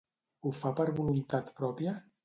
Ho 0.47 0.53
fa 0.61 0.71
per 0.81 0.87
voluntat 1.03 1.55
pròpia? 1.63 1.99